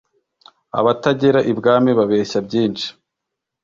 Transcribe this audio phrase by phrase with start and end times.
[0.79, 2.87] Abatagera I Bwami ,babeshya byinshi